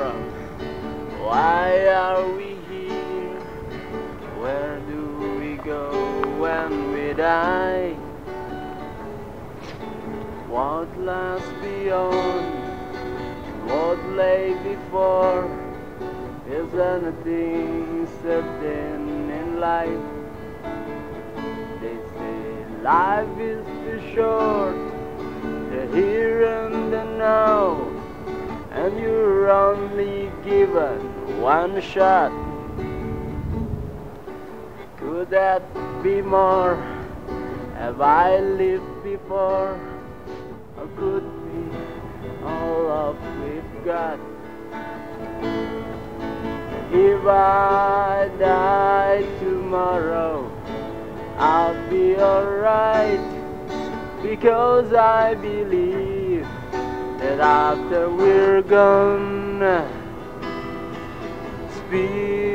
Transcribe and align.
from? 0.00 0.20
Why 1.28 1.86
are 1.88 2.26
we 2.38 2.56
here? 2.70 3.40
Where 4.40 4.80
do 4.92 5.02
we 5.40 5.56
go 5.56 5.84
when 6.42 6.92
we 6.94 7.12
die? 7.12 7.92
What 10.48 10.88
lies 10.98 11.48
beyond? 11.60 12.46
What 13.70 13.98
lay 14.20 14.54
before? 14.70 15.44
Is 16.48 16.72
anything 16.74 18.08
certain 18.22 19.30
in 19.40 19.60
life? 19.60 20.06
They 21.82 21.96
say 22.16 22.40
life 22.82 23.38
is 23.38 23.64
too 23.82 24.00
short, 24.14 24.76
the 25.70 25.82
here 25.94 26.46
and 26.46 26.92
the 26.92 27.04
now, 27.04 27.89
and 28.80 28.98
you're 28.98 29.50
only 29.50 30.30
given 30.42 30.98
one 31.38 31.82
shot. 31.82 32.32
Could 34.96 35.28
that 35.28 35.62
be 36.02 36.22
more? 36.22 36.76
Have 37.76 38.00
I 38.00 38.38
lived 38.38 39.04
before? 39.04 39.78
Or 40.78 40.86
could 40.96 41.26
be 41.48 41.64
all 42.42 42.88
of 42.90 43.16
we've 43.42 43.84
got? 43.84 44.18
If 46.90 47.26
I 47.26 48.30
die 48.38 49.22
tomorrow, 49.40 50.50
I'll 51.36 51.90
be 51.90 52.16
alright 52.16 53.20
because 54.22 54.94
I 54.94 55.34
believe 55.34 56.19
that 57.20 57.38
after 57.38 58.08
we're 58.08 58.62
gone, 58.62 59.60
spirit 61.68 62.49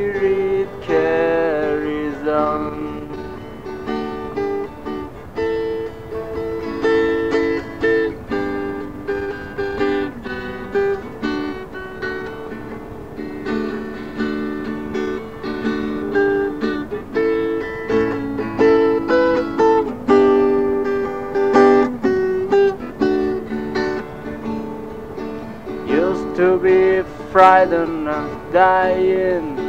frightened 27.36 28.08
of 28.08 28.54
dying. 28.54 29.60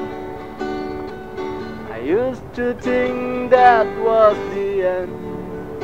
I 1.90 1.98
used 1.98 2.46
to 2.54 2.74
think 2.74 3.50
that 3.50 3.88
was 3.98 4.36
the 4.54 4.86
end. 4.86 5.80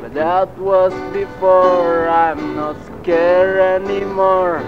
But 0.00 0.14
that 0.14 0.56
was 0.56 0.94
before, 1.12 2.08
I'm 2.08 2.56
not 2.56 2.76
scared 2.86 3.60
anymore. 3.82 4.60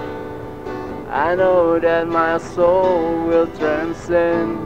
I 1.08 1.34
know 1.34 1.80
that 1.80 2.06
my 2.08 2.36
soul 2.36 3.24
will 3.26 3.46
transcend. 3.56 4.58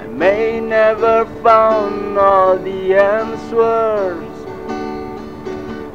I 0.00 0.06
may 0.06 0.60
never 0.60 1.26
found 1.42 2.16
all 2.16 2.56
the 2.56 2.94
answers. 2.94 4.46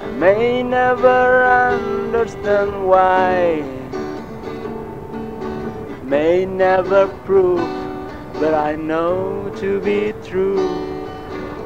I 0.04 0.12
may 0.20 0.62
never 0.62 1.44
understand 1.44 2.03
why. 2.14 3.64
May 6.04 6.46
never 6.46 7.08
prove, 7.26 7.60
but 8.34 8.54
I 8.54 8.76
know 8.76 9.52
to 9.58 9.82
be 9.82 10.14
true. 10.24 10.70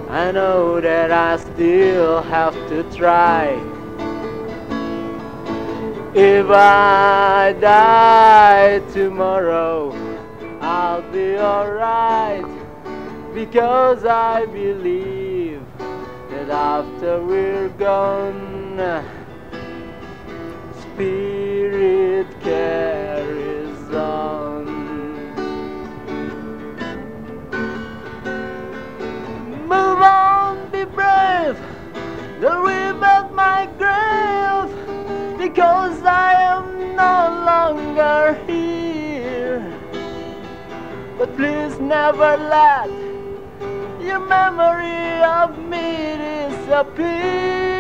I 0.10 0.32
know 0.32 0.80
that 0.80 1.12
I 1.12 1.36
still 1.36 2.22
have 2.22 2.54
to 2.70 2.84
try. 2.96 3.48
If 6.16 6.48
I 6.50 7.54
die 7.60 8.80
tomorrow, 8.94 9.92
I'll 10.62 11.02
be 11.12 11.38
alright 11.38 12.46
because 13.34 14.06
I 14.06 14.46
believe 14.46 15.62
that 16.30 16.50
after 16.50 17.22
we're 17.22 17.70
gone, 17.70 19.17
spirit 20.98 22.28
carries 22.42 23.94
on. 23.94 24.66
Move 29.74 30.02
on, 30.02 30.72
be 30.72 30.86
brave, 30.86 31.56
don't 32.42 32.66
remember 32.66 33.30
my 33.32 33.70
grave 33.78 35.38
because 35.38 36.02
I 36.02 36.34
am 36.56 36.96
no 36.96 37.18
longer 37.46 38.34
here. 38.48 39.62
But 41.20 41.36
please 41.36 41.78
never 41.80 42.38
let 42.38 42.90
your 44.02 44.22
memory 44.26 45.22
of 45.22 45.60
me 45.60 46.18
disappear. 46.18 47.77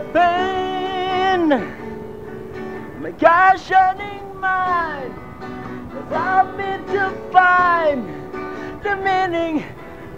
Pain. 0.00 1.48
My 3.00 3.10
questioning 3.12 4.38
mind 4.38 5.14
has 5.92 6.08
helped 6.12 6.56
me 6.56 6.78
to 6.94 7.10
find 7.32 8.06
the 8.82 8.96
meaning 8.96 9.64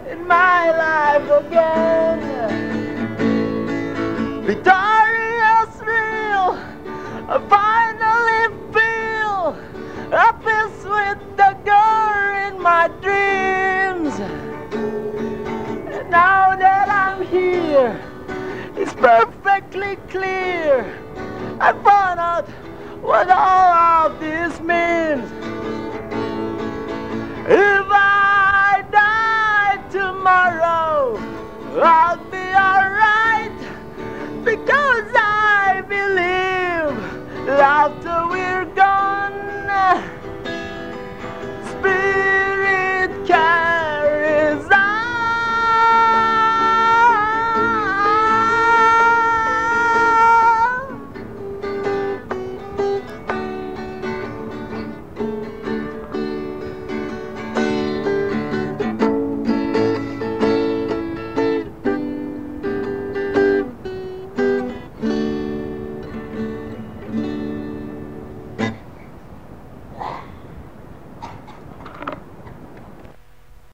in 0.09 0.27
my 0.27 0.71
life 0.71 1.47
again. 1.47 2.21
Victoria's 4.45 5.81
real, 5.81 6.59
I 7.29 7.39
finally 7.49 8.49
feel 8.75 9.57
a 10.13 10.33
peace 10.45 10.85
with 10.85 11.21
the 11.37 11.57
girl 11.65 12.49
in 12.49 12.61
my 12.61 12.89
dreams. 13.01 14.15
And 15.95 16.11
now 16.11 16.57
that 16.57 16.89
I'm 16.89 17.25
here, 17.27 18.10
it's 18.91 19.01
perfectly 19.01 19.97
clear. 20.09 20.85
I 21.61 21.73
found 21.73 22.21
out 22.21 22.49
what 23.03 23.31
all 23.31 24.11
of 24.11 24.21
this 24.21 24.59
means. 24.61 25.31
If 27.47 27.87
I 27.91 28.85
die 28.91 29.89
tomorrow, 29.91 31.19
I'll 31.83 32.17
be 32.31 32.47
alright 32.69 33.59
because 34.45 35.11
I 35.15 35.83
believe 35.89 37.49
after 37.49 38.10